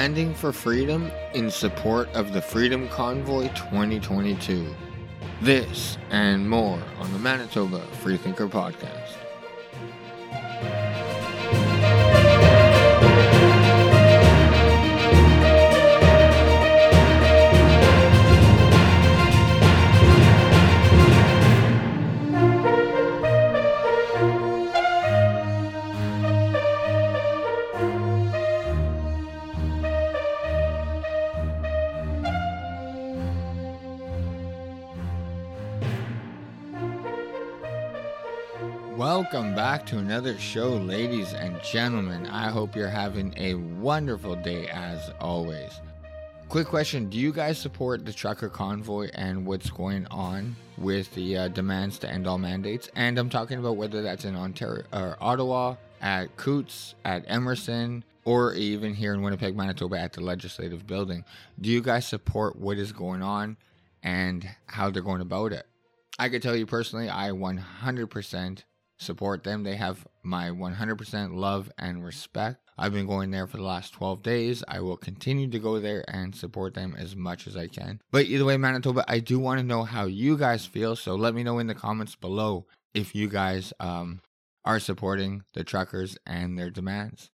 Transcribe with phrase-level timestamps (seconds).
[0.00, 4.66] standing for freedom in support of the Freedom Convoy 2022.
[5.42, 9.29] This and more on the Manitoba Freethinker Podcast.
[39.00, 42.26] Welcome back to another show, ladies and gentlemen.
[42.26, 45.80] I hope you're having a wonderful day as always.
[46.50, 51.34] Quick question Do you guys support the trucker convoy and what's going on with the
[51.34, 52.90] uh, demands to end all mandates?
[52.94, 58.52] And I'm talking about whether that's in Ontario or Ottawa, at Coutts, at Emerson, or
[58.52, 61.24] even here in Winnipeg, Manitoba at the legislative building.
[61.58, 63.56] Do you guys support what is going on
[64.02, 65.66] and how they're going about it?
[66.18, 68.62] I could tell you personally, I 100%
[69.00, 69.64] support them.
[69.64, 72.70] They have my 100% love and respect.
[72.78, 74.62] I've been going there for the last 12 days.
[74.68, 78.00] I will continue to go there and support them as much as I can.
[78.10, 80.96] But either way, Manitoba, I do want to know how you guys feel.
[80.96, 84.20] So let me know in the comments below if you guys um,
[84.64, 87.30] are supporting the truckers and their demands.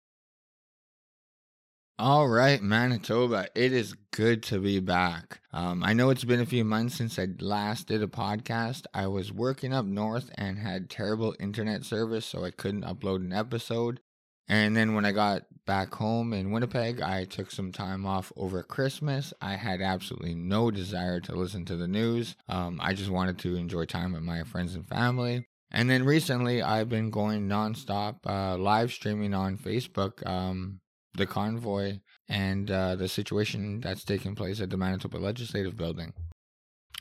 [2.02, 5.42] All right, Manitoba, it is good to be back.
[5.52, 8.86] Um, I know it's been a few months since I last did a podcast.
[8.94, 13.34] I was working up north and had terrible internet service, so I couldn't upload an
[13.34, 14.00] episode.
[14.48, 18.62] And then when I got back home in Winnipeg, I took some time off over
[18.62, 19.34] Christmas.
[19.42, 22.34] I had absolutely no desire to listen to the news.
[22.48, 25.48] Um, I just wanted to enjoy time with my friends and family.
[25.70, 30.26] And then recently, I've been going nonstop uh, live streaming on Facebook.
[30.26, 30.80] Um,
[31.14, 36.12] the convoy and uh, the situation that's taking place at the Manitoba Legislative Building.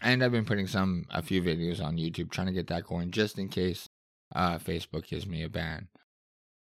[0.02, 3.12] And I've been putting some a few videos on YouTube trying to get that going
[3.12, 3.90] just in case
[4.34, 5.90] uh, Facebook gives me a ban.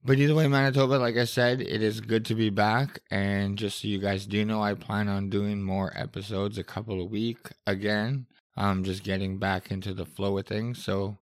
[0.05, 2.99] But either way, Manitoba, like I said, it is good to be back.
[3.09, 7.01] And just so you guys do know, I plan on doing more episodes a couple
[7.01, 8.27] of week again.
[8.57, 10.83] I'm just getting back into the flow of things.
[10.83, 11.19] So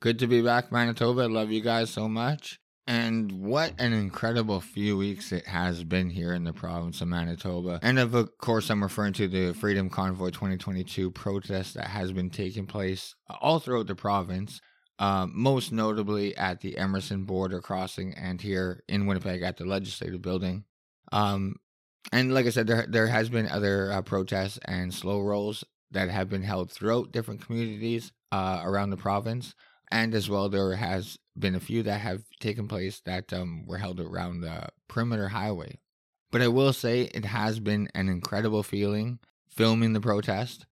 [0.00, 1.28] good to be back, Manitoba.
[1.28, 2.58] Love you guys so much.
[2.86, 7.78] And what an incredible few weeks it has been here in the province of Manitoba.
[7.80, 12.66] And of course, I'm referring to the Freedom Convoy 2022 protest that has been taking
[12.66, 14.60] place all throughout the province,
[14.98, 20.20] uh, most notably at the Emerson border crossing and here in Winnipeg at the Legislative
[20.20, 20.64] Building.
[21.12, 21.56] Um,
[22.10, 26.10] and like I said, there, there has been other uh, protests and slow rolls that
[26.10, 29.54] have been held throughout different communities uh, around the province
[29.92, 33.78] and as well there has been a few that have taken place that um, were
[33.78, 35.78] held around the perimeter highway.
[36.32, 40.66] But I will say it has been an incredible feeling filming the protest.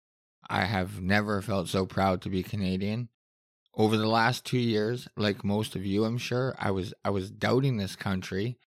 [0.49, 3.09] I have never felt so proud to be Canadian.
[3.75, 7.29] Over the last two years, like most of you, I'm sure, I was I was
[7.29, 8.57] doubting this country.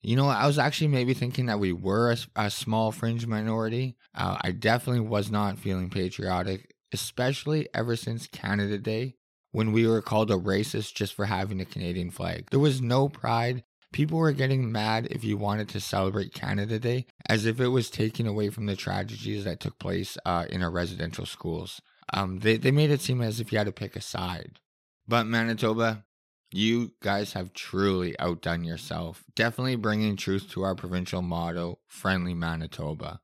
[0.00, 3.96] You know, I was actually maybe thinking that we were a, a small fringe minority.
[4.14, 9.17] Uh, I definitely was not feeling patriotic, especially ever since Canada Day
[9.52, 12.46] when we were called a racist just for having a Canadian flag.
[12.50, 13.64] There was no pride.
[13.92, 17.88] People were getting mad if you wanted to celebrate Canada Day as if it was
[17.88, 21.80] taken away from the tragedies that took place uh, in our residential schools.
[22.12, 24.58] Um, they, they made it seem as if you had to pick a side.
[25.06, 26.04] But Manitoba,
[26.50, 29.24] you guys have truly outdone yourself.
[29.34, 33.20] Definitely bringing truth to our provincial motto, Friendly Manitoba.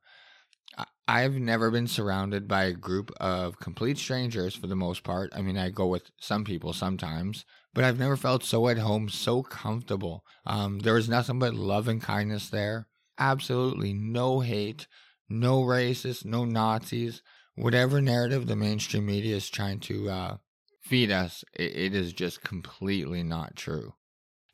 [1.07, 5.31] I've never been surrounded by a group of complete strangers for the most part.
[5.35, 7.45] I mean, I go with some people sometimes,
[7.75, 10.25] but I've never felt so at home, so comfortable.
[10.47, 12.87] Um, there was nothing but love and kindness there.
[13.19, 14.87] Absolutely no hate,
[15.29, 17.21] no racists, no Nazis.
[17.55, 20.37] Whatever narrative the mainstream media is trying to uh,
[20.81, 23.93] feed us, it, it is just completely not true.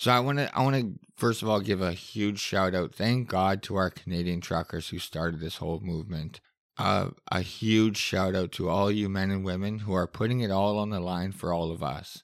[0.02, 2.96] So I want to I want to first of all give a huge shout out.
[2.96, 6.42] Thank God to our Canadian truckers who started this whole movement.
[6.78, 10.52] Uh, a huge shout out to all you men and women who are putting it
[10.52, 12.24] all on the line for all of us.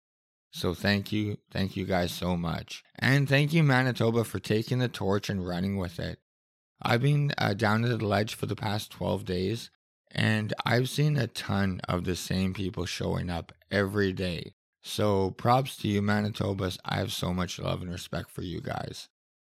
[0.51, 4.87] So thank you, thank you guys so much, and thank you Manitoba for taking the
[4.87, 6.19] torch and running with it.
[6.81, 9.69] I've been uh, down to the ledge for the past 12 days,
[10.09, 14.53] and I've seen a ton of the same people showing up every day
[14.87, 16.77] so props to you, Manitobas.
[16.85, 19.09] I have so much love and respect for you guys.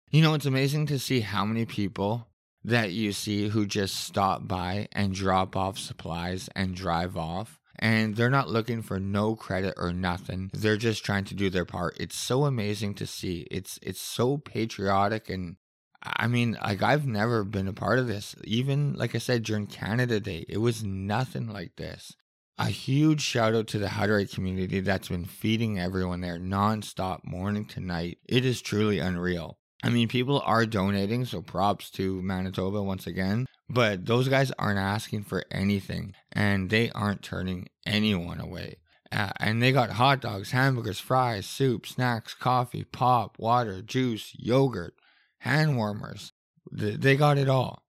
[0.10, 2.28] You know, it's amazing to see how many people
[2.66, 7.60] that you see who just stop by and drop off supplies and drive off.
[7.78, 10.50] And they're not looking for no credit or nothing.
[10.54, 11.98] They're just trying to do their part.
[12.00, 13.46] It's so amazing to see.
[13.52, 15.58] It's it's so patriotic and
[16.02, 18.36] I mean, like I've never been a part of this.
[18.44, 22.16] Even like I said during Canada Day, it was nothing like this.
[22.58, 27.66] A huge shout out to the Hutterite community that's been feeding everyone there nonstop, morning
[27.66, 28.20] to night.
[28.30, 29.58] It is truly unreal.
[29.86, 33.46] I mean, people are donating, so props to Manitoba once again.
[33.70, 38.78] But those guys aren't asking for anything, and they aren't turning anyone away.
[39.12, 44.96] Uh, and they got hot dogs, hamburgers, fries, soup, snacks, coffee, pop, water, juice, yogurt,
[45.42, 46.34] hand warmers.
[46.72, 47.84] They got it all.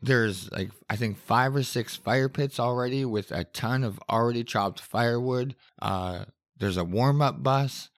[0.00, 4.42] There's like, I think, five or six fire pits already with a ton of already
[4.42, 5.54] chopped firewood.
[5.82, 6.24] Uh,
[6.58, 7.90] there's a warm up bus.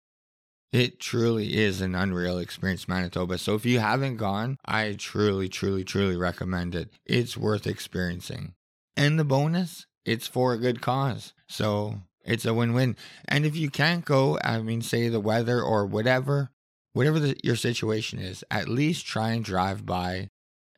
[0.73, 3.38] It truly is an unreal experience, Manitoba.
[3.38, 6.91] So if you haven't gone, I truly, truly, truly recommend it.
[7.06, 8.53] It's worth experiencing.
[8.97, 11.32] And the bonus, it's for a good cause.
[11.49, 12.97] So it's a win win.
[13.26, 16.50] And if you can't go, I mean, say the weather or whatever,
[16.93, 20.29] whatever the, your situation is, at least try and drive by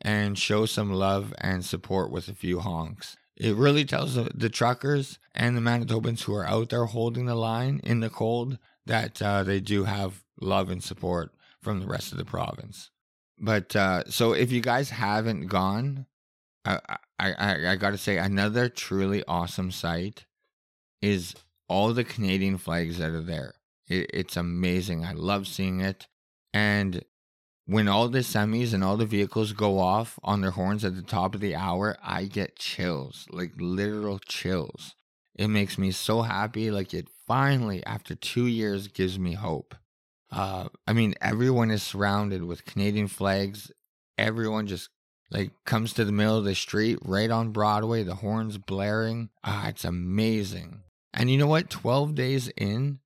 [0.01, 3.17] and show some love and support with a few honks.
[3.41, 7.35] It really tells the, the truckers and the Manitobans who are out there holding the
[7.35, 11.33] line in the cold that uh, they do have love and support
[11.63, 12.91] from the rest of the province.
[13.39, 16.05] But uh, so if you guys haven't gone,
[16.67, 16.81] I
[17.19, 20.27] I I, I got to say another truly awesome site
[21.01, 21.35] is
[21.67, 23.55] all the Canadian flags that are there.
[23.89, 25.03] It, it's amazing.
[25.03, 26.09] I love seeing it.
[26.53, 27.03] And
[27.71, 31.03] when all the semis and all the vehicles go off on their horns at the
[31.03, 34.97] top of the hour, I get chills, like literal chills.
[35.37, 36.73] It makes me so happy.
[36.73, 39.77] Like it finally, after two years, gives me hope.
[40.33, 43.71] Uh, I mean, everyone is surrounded with Canadian flags.
[44.19, 44.89] Everyone just
[45.31, 49.31] like comes to the middle of the street right on Broadway, the horns blaring.
[49.45, 50.81] Ah, it's amazing.
[51.15, 51.71] And you know what?
[51.71, 52.99] 12 days in,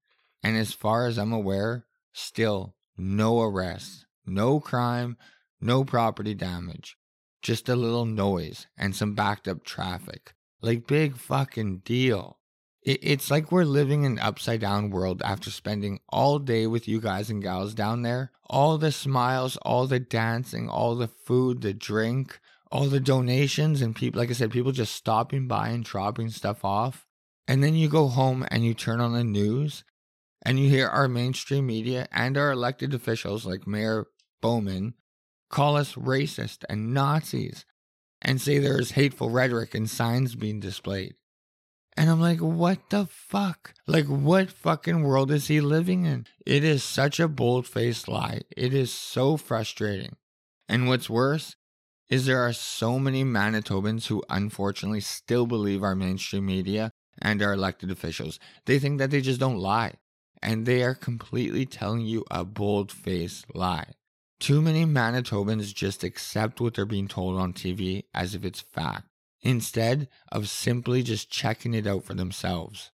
[0.43, 1.85] and as far as I'm aware,
[2.15, 5.17] still no arrests, no crime,
[5.61, 6.97] no property damage,
[7.43, 10.35] just a little noise and some backed up traffic.
[10.61, 12.39] Like, big fucking deal.
[12.87, 17.01] it's like we're living in an upside down world after spending all day with you
[17.01, 18.31] guys and gals down there.
[18.51, 23.97] All the smiles, all the dancing, all the food, the drink, all the donations, and
[23.97, 27.07] people, like I said, people just stopping by and dropping stuff off.
[27.47, 29.85] And then you go home and you turn on the news
[30.43, 34.07] and you hear our mainstream media and our elected officials like Mayor
[34.45, 34.93] Bowman
[35.49, 37.65] call us racist and Nazis
[38.21, 41.15] and say there's hateful rhetoric and signs being displayed.
[41.97, 43.73] And I'm like, what the fuck?
[43.87, 46.27] Like, what fucking world is he living in?
[46.45, 48.43] It is such a bold faced lie.
[48.55, 50.17] It is so frustrating.
[50.69, 51.57] And what's worse
[52.11, 56.91] is there are so many Manitobans who unfortunately still believe our mainstream media
[57.23, 58.39] and our elected officials.
[58.67, 59.95] They think that they just don't lie.
[60.43, 63.95] And they are completely telling you a bold faced lie.
[64.45, 69.07] Too many Manitobans just accept what they're being told on TV as if it's fact,
[69.41, 72.91] instead of simply just checking it out for themselves.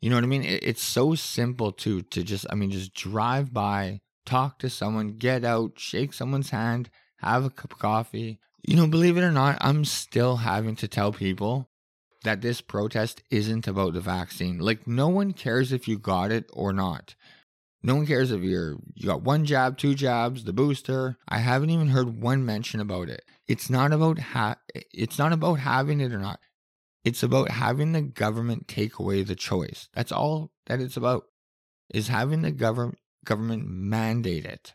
[0.00, 0.42] You know what I mean?
[0.42, 5.44] It's so simple too to just, I mean, just drive by, talk to someone, get
[5.44, 6.88] out, shake someone's hand,
[7.18, 8.38] have a cup of coffee.
[8.66, 11.68] You know, believe it or not, I'm still having to tell people
[12.22, 14.60] that this protest isn't about the vaccine.
[14.60, 17.16] Like, no one cares if you got it or not.
[17.84, 21.18] No one cares if you're you got one jab, two jabs, the booster.
[21.28, 23.26] I haven't even heard one mention about it.
[23.46, 26.40] It's not about ha- it's not about having it or not.
[27.04, 29.90] It's about having the government take away the choice.
[29.92, 31.24] That's all that it's about.
[31.92, 34.72] Is having the government government mandate it.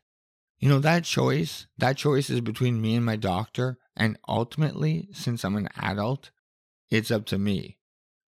[0.59, 5.43] You know that choice, that choice is between me and my doctor and ultimately since
[5.43, 6.29] I'm an adult,
[6.91, 7.79] it's up to me.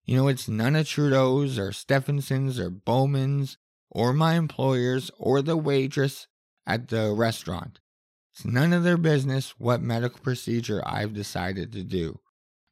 [0.06, 3.58] You know, it's none of Trudeau's or Stefanson's or Bowman's
[3.92, 6.28] or my employers or the waitress
[6.66, 7.80] at the restaurant.
[8.34, 12.20] It's none of their business what medical procedure I've decided to do.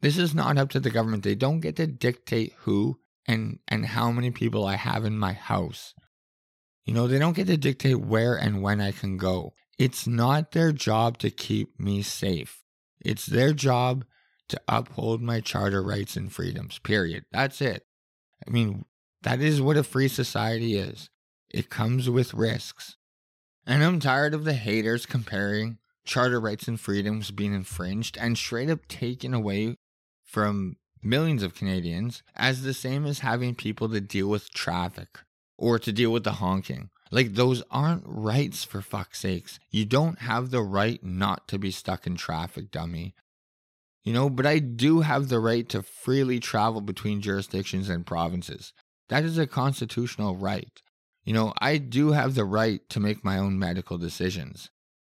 [0.01, 1.23] This is not up to the government.
[1.23, 5.33] They don't get to dictate who and, and how many people I have in my
[5.33, 5.93] house.
[6.85, 9.53] You know, they don't get to dictate where and when I can go.
[9.77, 12.63] It's not their job to keep me safe.
[13.01, 14.05] It's their job
[14.47, 17.25] to uphold my charter rights and freedoms, period.
[17.31, 17.83] That's it.
[18.47, 18.85] I mean,
[19.23, 21.09] that is what a free society is.
[21.49, 22.97] It comes with risks.
[23.65, 28.69] And I'm tired of the haters comparing charter rights and freedoms being infringed and straight
[28.69, 29.77] up taken away
[30.23, 35.19] from millions of Canadians as the same as having people to deal with traffic
[35.57, 36.89] or to deal with the honking.
[37.11, 39.59] Like, those aren't rights for fuck's sakes.
[39.71, 43.15] You don't have the right not to be stuck in traffic, dummy
[44.03, 48.73] you know, but I do have the right to freely travel between jurisdictions and provinces.
[49.09, 50.81] That is a constitutional right.
[51.23, 54.69] You know, I do have the right to make my own medical decisions.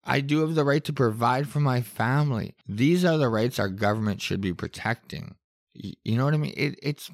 [0.04, 2.54] I do have the right to provide for my family.
[2.68, 5.36] These are the rights our government should be protecting.
[5.72, 6.54] You know what I mean?
[6.56, 7.10] It, it's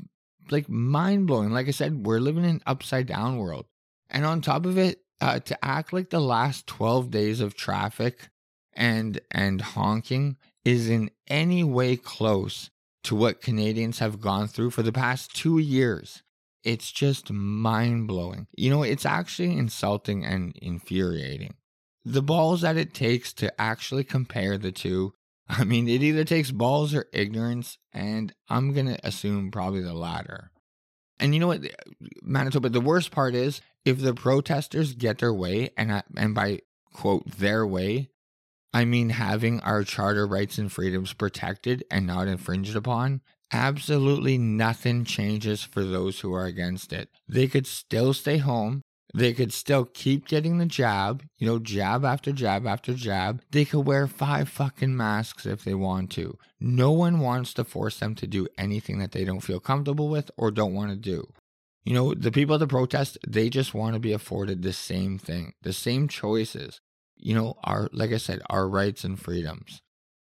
[0.50, 1.50] like mind blowing.
[1.50, 3.66] Like I said, we're living in an upside down world.
[4.10, 8.28] And on top of it, uh, to act like the last 12 days of traffic
[8.72, 12.70] and and honking is in any way close
[13.02, 16.22] to what Canadians have gone through for the past 2 years.
[16.64, 18.46] It's just mind blowing.
[18.56, 21.54] You know, it's actually insulting and infuriating.
[22.04, 25.14] The balls that it takes to actually compare the two
[25.58, 29.94] I mean, it either takes balls or ignorance, and I'm going to assume probably the
[29.94, 30.52] latter.
[31.18, 31.62] And you know what,
[32.22, 36.60] Manitoba, the worst part is if the protesters get their way, and, I, and by
[36.92, 38.10] quote, their way,
[38.72, 43.20] I mean having our charter rights and freedoms protected and not infringed upon,
[43.52, 47.08] absolutely nothing changes for those who are against it.
[47.28, 48.82] They could still stay home.
[49.12, 53.42] They could still keep getting the jab, you know, jab after jab after jab.
[53.50, 56.38] They could wear five fucking masks if they want to.
[56.60, 60.30] No one wants to force them to do anything that they don't feel comfortable with
[60.36, 61.32] or don't want to do.
[61.84, 65.18] You know, the people at the protest, they just want to be afforded the same
[65.18, 66.80] thing, the same choices.
[67.16, 69.80] You know, our, like I said, our rights and freedoms.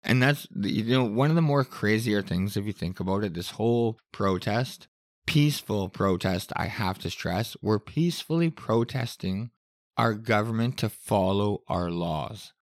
[0.09, 3.35] And that's, you know, one of the more crazier things, if you think about it,
[3.35, 4.89] this whole protest
[5.29, 9.51] peaceful protest, I have to stress, we're peacefully protesting
[9.99, 12.55] our government to follow our laws.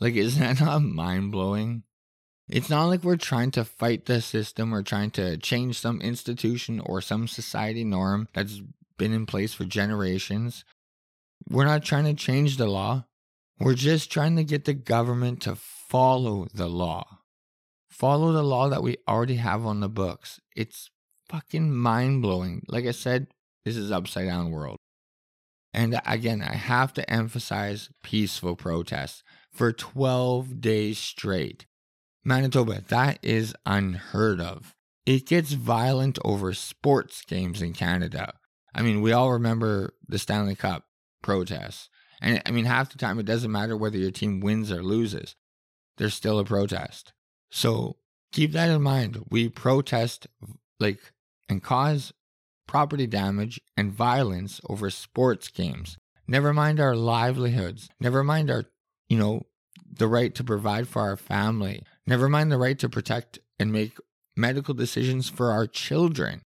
[0.00, 1.84] Like, isn't that not mind blowing?
[2.48, 6.80] It's not like we're trying to fight the system or trying to change some institution
[6.80, 8.60] or some society norm that's
[8.98, 10.64] been in place for generations.
[11.48, 13.06] We're not trying to change the law.
[13.60, 17.20] We're just trying to get the government to follow the law.
[17.88, 20.40] Follow the law that we already have on the books.
[20.56, 20.90] It's
[21.28, 22.64] fucking mind blowing.
[22.68, 23.28] Like I said,
[23.64, 24.78] this is upside down world.
[25.72, 31.66] And again, I have to emphasize peaceful protests for 12 days straight.
[32.24, 34.74] Manitoba, that is unheard of.
[35.04, 38.34] It gets violent over sports games in Canada.
[38.74, 40.84] I mean, we all remember the Stanley Cup
[41.22, 41.88] protests.
[42.20, 45.36] And I mean, half the time it doesn't matter whether your team wins or loses,
[45.96, 47.12] there's still a protest.
[47.50, 47.96] So
[48.32, 49.24] keep that in mind.
[49.30, 50.26] We protest
[50.80, 51.12] like
[51.48, 52.12] and cause
[52.66, 55.98] property damage and violence over sports games.
[56.26, 57.88] Never mind our livelihoods.
[58.00, 58.64] Never mind our,
[59.08, 59.42] you know,
[59.86, 61.82] the right to provide for our family.
[62.06, 63.98] Never mind the right to protect and make
[64.36, 66.42] medical decisions for our children.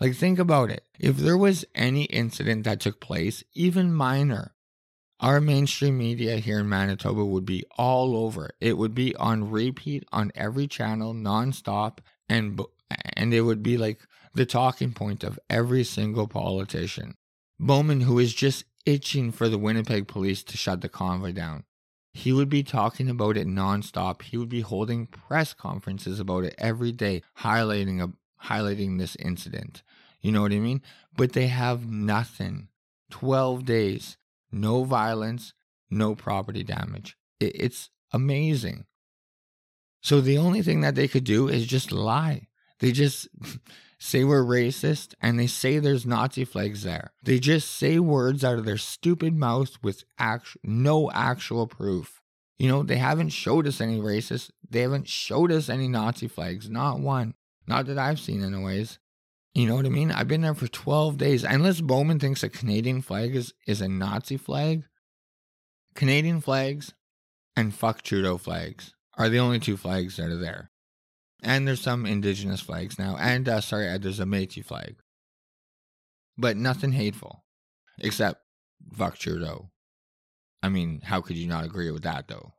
[0.00, 0.84] Like, think about it.
[1.00, 4.54] If there was any incident that took place, even minor,
[5.20, 8.50] our mainstream media here in Manitoba would be all over.
[8.60, 11.98] It would be on repeat on every channel, nonstop,
[12.28, 12.60] and
[13.14, 14.00] and it would be like
[14.34, 17.16] the talking point of every single politician.
[17.58, 21.64] Bowman, who is just itching for the Winnipeg police to shut the convoy down,
[22.12, 24.22] he would be talking about it nonstop.
[24.22, 28.12] He would be holding press conferences about it every day, highlighting a,
[28.46, 29.82] highlighting this incident.
[30.20, 30.82] You know what I mean?
[31.16, 32.68] But they have nothing.
[33.10, 34.18] 12 days,
[34.50, 35.52] no violence,
[35.90, 37.16] no property damage.
[37.40, 38.86] It's amazing.
[40.00, 42.48] So the only thing that they could do is just lie.
[42.80, 43.28] They just
[43.98, 47.12] say we're racist and they say there's Nazi flags there.
[47.22, 52.22] They just say words out of their stupid mouth with act- no actual proof.
[52.58, 54.50] You know, they haven't showed us any racist.
[54.68, 56.68] They haven't showed us any Nazi flags.
[56.68, 57.34] Not one.
[57.66, 58.98] Not that I've seen, anyways.
[59.58, 60.12] You know what I mean?
[60.12, 61.42] I've been there for 12 days.
[61.42, 64.84] Unless Bowman thinks a Canadian flag is, is a Nazi flag,
[65.96, 66.94] Canadian flags
[67.56, 70.70] and fuck Trudeau flags are the only two flags that are there.
[71.42, 73.16] And there's some indigenous flags now.
[73.18, 74.94] And uh, sorry, uh, there's a Métis flag.
[76.36, 77.42] But nothing hateful,
[77.98, 78.40] except
[78.92, 79.72] fuck Trudeau.
[80.62, 82.52] I mean, how could you not agree with that though?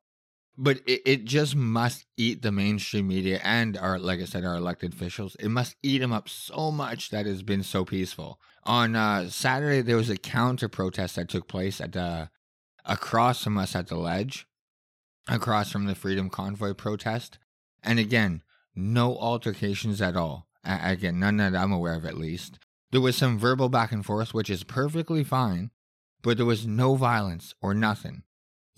[0.61, 4.55] But it, it just must eat the mainstream media and our, like I said, our
[4.55, 5.35] elected officials.
[5.39, 8.41] It must eat them up so much that has been so peaceful.
[8.65, 12.29] On uh, Saturday, there was a counter protest that took place at the
[12.83, 14.47] across from us at the ledge,
[15.29, 17.39] across from the Freedom Convoy protest.
[17.81, 18.43] And again,
[18.75, 20.47] no altercations at all.
[20.65, 22.59] again, none that I'm aware of at least.
[22.91, 25.71] There was some verbal back and forth, which is perfectly fine,
[26.21, 28.23] but there was no violence or nothing.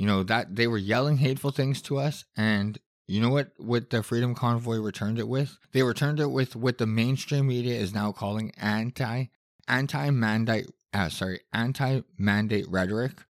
[0.02, 3.92] You know, that they were yelling hateful things to us, and you know what what
[3.92, 5.60] the Freedom Convoy returned it with?
[5.74, 9.26] They returned it with what the mainstream media is now calling anti
[9.68, 13.26] anti mandate uh, sorry, anti mandate rhetoric,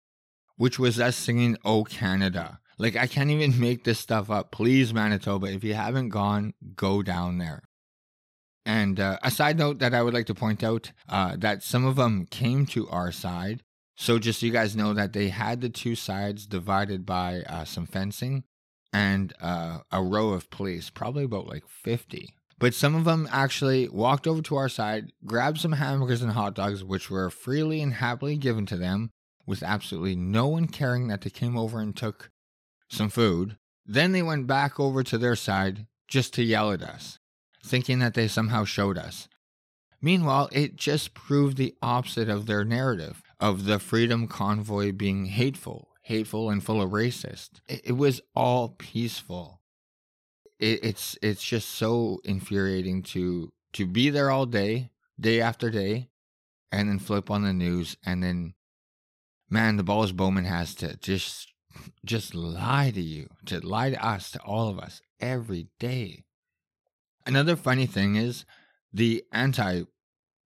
[0.58, 2.60] which was us singing Oh Canada.
[2.78, 4.52] Like I can't even make this stuff up.
[4.52, 7.64] Please, Manitoba, if you haven't gone, go down there.
[8.64, 11.84] And uh, a side note that I would like to point out uh, that some
[11.84, 13.64] of them came to our side.
[14.00, 17.66] So, just so you guys know that they had the two sides divided by uh,
[17.66, 18.44] some fencing
[18.94, 22.30] and uh, a row of police, probably about like 50.
[22.58, 26.54] But some of them actually walked over to our side, grabbed some hamburgers and hot
[26.54, 29.10] dogs, which were freely and happily given to them,
[29.44, 32.30] with absolutely no one caring that they came over and took
[32.88, 33.58] some food.
[33.84, 37.18] Then they went back over to their side just to yell at us,
[37.62, 39.28] thinking that they somehow showed us.
[40.00, 45.88] Meanwhile, it just proved the opposite of their narrative of the Freedom Convoy being hateful,
[46.02, 47.60] hateful and full of racist.
[47.68, 49.62] It, it was all peaceful.
[50.58, 56.10] It, it's it's just so infuriating to to be there all day, day after day,
[56.70, 58.54] and then flip on the news and then
[59.48, 61.48] man, the Balls Bowman has to just
[62.04, 66.24] just lie to you, to lie to us, to all of us every day.
[67.26, 68.44] Another funny thing is
[68.92, 69.82] the anti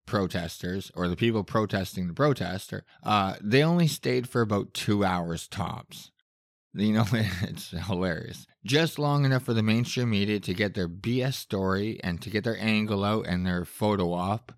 [0.06, 5.48] protesters or the people protesting the protester, uh, they only stayed for about two hours
[5.48, 6.10] tops.
[6.74, 8.46] You know, it's hilarious.
[8.64, 12.44] Just long enough for the mainstream media to get their BS story and to get
[12.44, 14.52] their angle out and their photo op,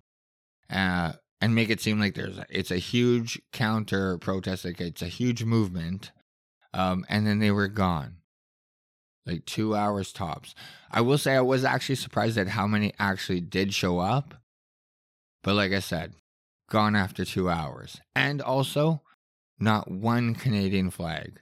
[0.70, 5.02] uh, and make it seem like there's a, it's a huge counter protest, like it's
[5.02, 6.12] a huge movement.
[6.72, 8.16] Um, and then they were gone
[9.26, 10.54] like two hours tops.
[10.90, 14.34] I will say I was actually surprised at how many actually did show up.
[15.46, 16.14] But like I said,
[16.68, 18.00] gone after two hours.
[18.16, 19.02] And also,
[19.60, 21.38] not one Canadian flag.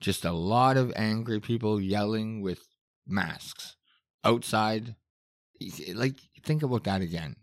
[0.00, 2.68] Just a lot of angry people yelling with
[3.04, 3.74] masks
[4.24, 4.94] outside.
[5.92, 7.34] Like, think about that again.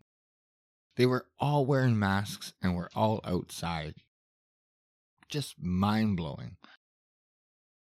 [0.96, 3.96] They were all wearing masks and were all outside.
[5.28, 6.56] Just mind blowing.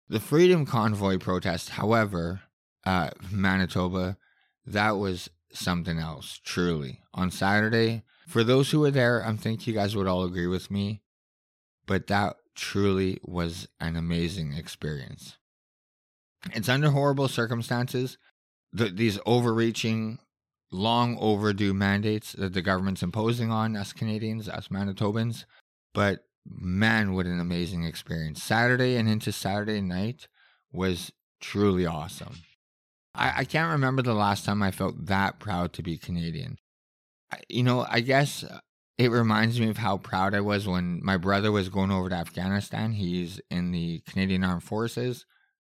[0.08, 2.42] The Freedom Convoy protest, however,
[2.86, 4.16] uh, Manitoba,
[4.64, 7.00] that was something else, truly.
[7.14, 10.70] On Saturday, for those who were there, I think you guys would all agree with
[10.70, 11.02] me,
[11.86, 15.36] but that truly was an amazing experience.
[16.54, 18.16] It's under horrible circumstances.
[18.72, 20.18] The, these overreaching,
[20.70, 25.44] long overdue mandates that the government's imposing on us Canadians, us Manitobans,
[25.92, 28.42] but man, what an amazing experience.
[28.42, 30.26] Saturday and into Saturday night
[30.72, 32.36] was truly awesome.
[33.14, 36.56] I, I can't remember the last time I felt that proud to be Canadian.
[37.48, 38.44] You know, I guess
[38.98, 42.14] it reminds me of how proud I was when my brother was going over to
[42.14, 42.92] Afghanistan.
[42.92, 45.26] He's in the Canadian Armed Forces.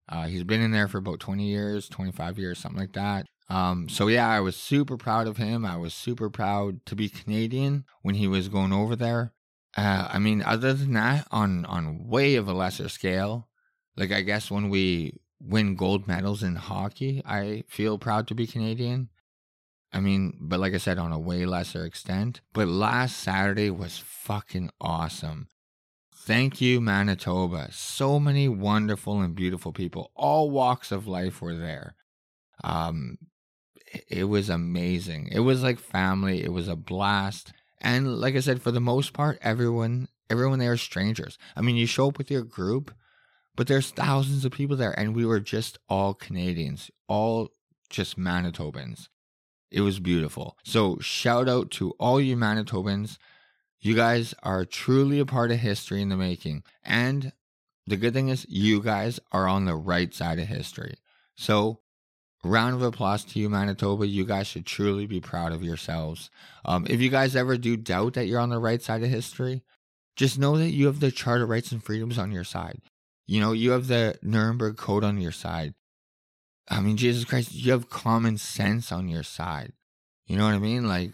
[0.09, 3.27] Uh, he's been in there for about 20 years, 25 years, something like that.
[3.49, 5.65] Um, so yeah, I was super proud of him.
[5.65, 9.33] I was super proud to be Canadian when he was going over there.
[9.77, 13.49] Uh, I mean, other than that, on on way of a lesser scale,
[13.97, 18.47] like I guess when we win gold medals in hockey, I feel proud to be
[18.47, 19.09] Canadian.
[19.93, 22.41] I mean, but like I said, on a way lesser extent.
[22.53, 25.49] But last Saturday was fucking awesome.
[26.15, 27.69] Thank you, Manitoba.
[27.73, 31.97] So many wonderful and beautiful people, all walks of life were there.
[32.63, 33.19] Um,
[34.09, 35.29] it was amazing.
[35.33, 36.43] It was like family.
[36.43, 37.53] It was a blast.
[37.81, 41.37] And like I said, for the most part, everyone everyone there is strangers.
[41.57, 42.95] I mean, you show up with your group,
[43.55, 47.51] but there's thousands of people there, and we were just all Canadians, all
[47.91, 49.09] just Manitobans.
[49.73, 50.59] It was beautiful.
[50.65, 53.17] So shout out to all you Manitobans.
[53.81, 56.63] You guys are truly a part of history in the making.
[56.85, 57.33] And
[57.87, 60.97] the good thing is, you guys are on the right side of history.
[61.37, 61.81] So
[62.45, 64.07] round of applause to you, Manitoba.
[64.07, 66.31] You guys should truly be proud of yourselves.
[66.65, 69.63] Um, if you guys ever do doubt that you're on the right side of history,
[70.17, 72.83] just know that you have the Charter Rights and Freedoms on your side.
[73.27, 75.75] You know, you have the Nuremberg Code on your side.
[76.69, 79.73] I mean, Jesus Christ, you have common sense on your side.
[80.27, 80.87] You know what I mean?
[80.87, 81.13] Like,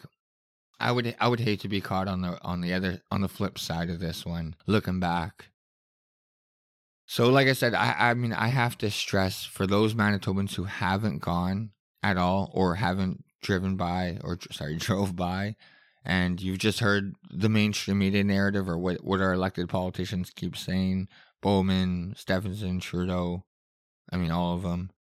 [0.78, 3.28] I would, I would hate to be caught on the on the other on the
[3.28, 5.50] flip side of this one, looking back.
[7.06, 10.64] So, like I said, I, I mean, I have to stress for those Manitobans who
[10.64, 11.70] haven't gone
[12.02, 15.56] at all or haven't driven by or, sorry, drove by,
[16.04, 20.54] and you've just heard the mainstream media narrative or what, what our elected politicians keep
[20.54, 21.08] saying
[21.40, 23.44] Bowman, Stefanson, Trudeau,
[24.12, 24.90] I mean, all of them.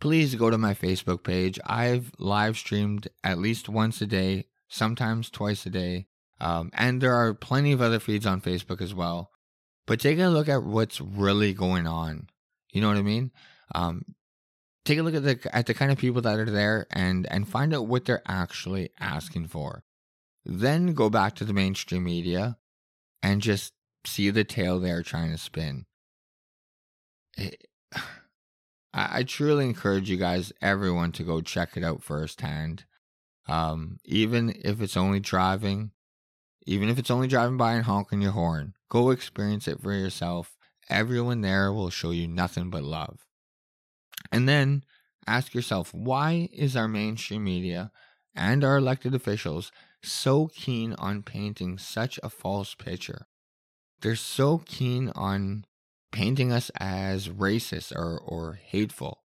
[0.00, 1.58] Please go to my Facebook page.
[1.64, 6.06] I've live streamed at least once a day, sometimes twice a day.
[6.38, 9.30] Um, and there are plenty of other feeds on Facebook as well
[9.86, 12.28] but take a look at what's really going on.
[12.72, 13.30] You know what I mean?
[13.74, 14.02] Um,
[14.84, 17.48] take a look at the at the kind of people that are there and and
[17.48, 19.84] find out what they're actually asking for.
[20.44, 22.58] Then go back to the mainstream media
[23.22, 23.72] and just
[24.04, 25.86] see the tale they're trying to spin.
[27.36, 27.66] It,
[28.96, 32.84] I, I truly encourage you guys, everyone, to go check it out firsthand.
[33.46, 35.92] Um, even if it's only driving,
[36.66, 40.56] even if it's only driving by and honking your horn, Go experience it for yourself.
[40.88, 43.26] Everyone there will show you nothing but love.
[44.30, 44.84] And then
[45.26, 47.90] ask yourself why is our mainstream media
[48.34, 53.26] and our elected officials so keen on painting such a false picture?
[54.02, 55.64] They're so keen on
[56.16, 59.20] painting us as racist or, or hateful.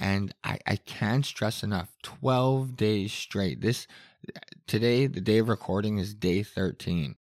[0.00, 3.60] And I, I can't stress enough 12 days straight.
[3.60, 3.86] This
[4.66, 7.14] today, the day of recording is day 13.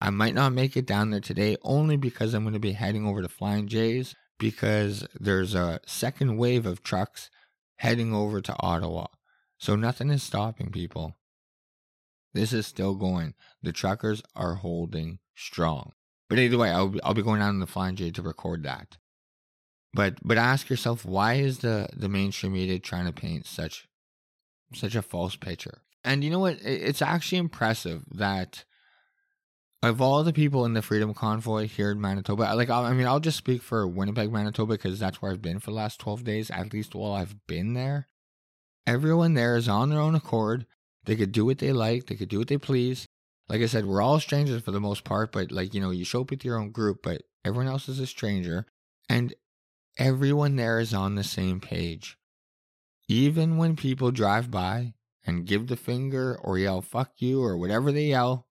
[0.00, 3.04] I might not make it down there today only because I'm going to be heading
[3.04, 7.30] over to Flying J's because there's a second wave of trucks
[7.78, 9.06] heading over to Ottawa.
[9.58, 11.16] So nothing is stopping people.
[12.32, 13.34] This is still going.
[13.64, 15.90] The truckers are holding strong.
[16.28, 18.96] But either way, I'll I'll be going down to the Flying J to record that.
[19.92, 23.88] But but ask yourself why is the the mainstream media trying to paint such
[24.74, 25.82] such a false picture?
[26.02, 26.58] And you know what?
[26.62, 28.64] It's actually impressive that
[29.82, 33.20] of all the people in the Freedom Convoy here in Manitoba, like I mean, I'll
[33.20, 36.50] just speak for Winnipeg, Manitoba, because that's where I've been for the last twelve days.
[36.50, 38.08] At least while I've been there,
[38.86, 40.66] everyone there is on their own accord.
[41.04, 42.06] They could do what they like.
[42.06, 43.06] They could do what they please.
[43.48, 46.04] Like I said, we're all strangers for the most part, but like you know, you
[46.04, 48.66] show up with your own group, but everyone else is a stranger,
[49.08, 49.34] and
[49.98, 52.18] everyone there is on the same page.
[53.06, 54.94] Even when people drive by
[55.26, 58.46] and give the finger or yell "fuck you" or whatever they yell,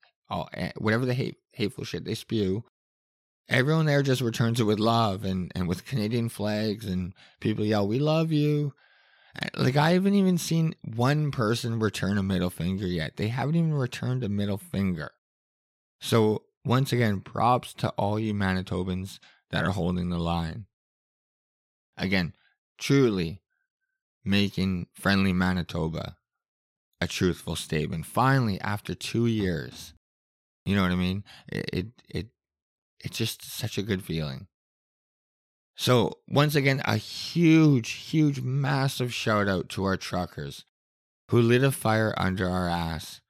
[0.54, 2.64] eh, whatever the hate, hateful shit they spew,
[3.50, 7.88] everyone there just returns it with love and, and with Canadian flags and people yell
[7.88, 8.74] "we love you."
[9.56, 13.18] Like I haven't even seen one person return a middle finger yet.
[13.18, 15.12] They haven't even returned a middle finger.
[16.00, 19.20] So once again, props to all you Manitobans
[19.50, 20.66] that are holding the line.
[21.98, 22.34] Again,
[22.78, 23.42] truly
[24.24, 26.18] making friendly Manitoba
[27.02, 28.06] a truthful statement.
[28.06, 29.94] Finally, after two years,
[30.66, 31.24] you know what I mean?
[31.48, 32.28] It it, it
[33.00, 34.48] it's just such a good feeling.
[35.76, 40.66] So once again, a huge, huge, massive shout out to our truckers
[41.30, 43.22] who lit a fire under our ass.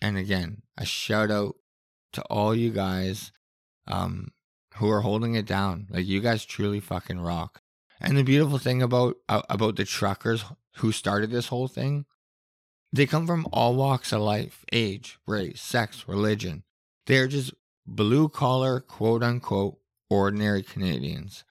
[0.00, 1.56] And again, a shout out
[2.12, 3.32] to all you guys
[3.86, 4.32] um,
[4.76, 5.86] who are holding it down.
[5.90, 7.62] Like you guys truly fucking rock.
[8.00, 10.44] And the beautiful thing about uh, about the truckers
[10.76, 12.06] who started this whole thing,
[12.92, 16.62] they come from all walks of life, age, race, sex, religion.
[17.06, 17.52] They're just
[17.86, 21.44] blue collar, quote unquote, ordinary Canadians.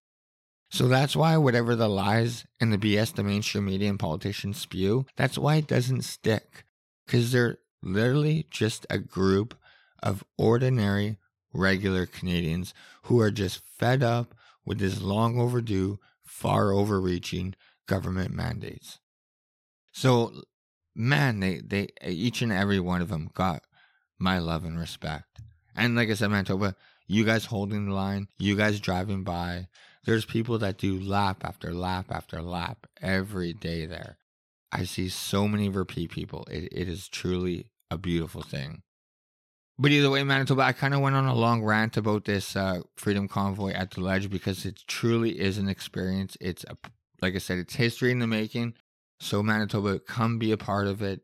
[0.70, 5.06] So that's why whatever the lies and the BS the mainstream media and politicians spew,
[5.16, 6.66] that's why it doesn't stick.
[7.06, 9.58] Because they're literally just a group
[10.04, 11.18] of ordinary,
[11.54, 17.56] regular Canadians who are just fed up with this long overdue far overreaching
[17.88, 19.00] government mandates.
[19.94, 20.34] So,
[20.94, 23.64] man, they, they each and every one of them got
[24.20, 25.40] my love and respect.
[25.76, 26.76] And like I said, Manitoba,
[27.08, 29.68] you guys holding the line, you guys driving by.
[30.08, 34.16] There's people that do lap after lap after lap every day there.
[34.72, 36.48] I see so many repeat people.
[36.50, 38.84] It, it is truly a beautiful thing.
[39.78, 42.84] But either way, Manitoba, I kind of went on a long rant about this uh,
[42.96, 46.38] Freedom Convoy at the Ledge because it truly is an experience.
[46.40, 46.78] It's a,
[47.22, 48.76] like I said, it's history in the making.
[49.20, 51.20] So Manitoba, come be a part of it.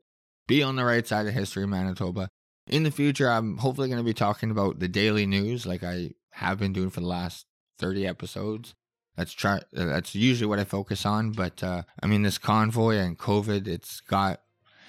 [0.46, 2.28] Be on the right side of history, Manitoba.
[2.68, 6.12] In the future, I'm hopefully going to be talking about the daily news, like I
[6.34, 7.46] have been doing for the last
[7.78, 8.76] 30 episodes.
[9.16, 9.62] That's try.
[9.72, 11.32] That's usually what I focus on.
[11.32, 14.42] But uh, I mean, this convoy and COVID, it's got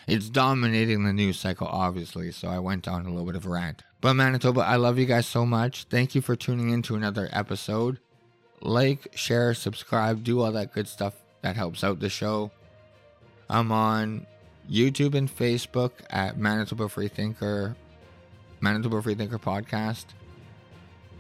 [0.07, 3.49] it's dominating the news cycle, obviously, so I went on a little bit of a
[3.51, 3.83] rant.
[4.01, 5.85] But Manitoba, I love you guys so much.
[5.85, 8.01] Thank you for tuning in to another episode.
[8.61, 12.51] Like, share, subscribe, do all that good stuff that helps out the show.
[13.49, 14.27] I'm on
[14.71, 17.77] YouTube and Facebook at Manitoba Freethinker,
[18.61, 20.07] Manitoba Freethinker Podcast,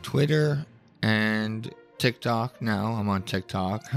[0.02, 0.66] Twitter,
[1.04, 2.92] and TikTok now.
[2.92, 3.84] I'm on TikTok.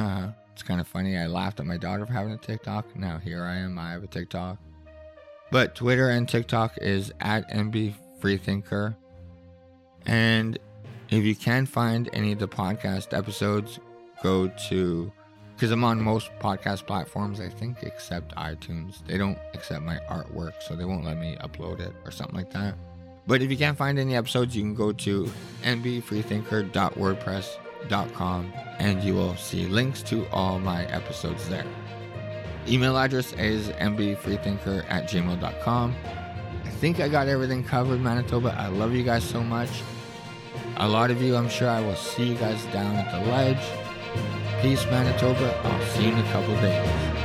[0.52, 1.18] it's kind of funny.
[1.18, 2.98] I laughed at my daughter for having a TikTok.
[2.98, 3.80] Now here I am.
[3.80, 4.58] I have a TikTok.
[5.50, 8.98] But Twitter and TikTok is at MB Freethinker.
[10.06, 10.60] And
[11.10, 13.80] if you can find any of the podcast episodes,
[14.22, 15.12] go to
[15.56, 19.04] because I'm on most podcast platforms, I think, except iTunes.
[19.08, 22.52] They don't accept my artwork, so they won't let me upload it or something like
[22.52, 22.76] that.
[23.28, 25.30] But if you can't find any episodes, you can go to
[25.64, 31.66] mbfreethinker.wordpress.com and you will see links to all my episodes there.
[32.68, 35.96] Email address is mbfreethinker at gmail.com.
[36.64, 38.56] I think I got everything covered, Manitoba.
[38.58, 39.70] I love you guys so much.
[40.78, 43.62] A lot of you, I'm sure I will see you guys down at the ledge.
[44.62, 45.60] Peace, Manitoba.
[45.64, 47.17] I'll see you in a couple days.